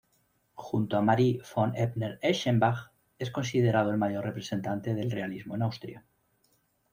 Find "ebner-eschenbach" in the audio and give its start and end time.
1.75-2.89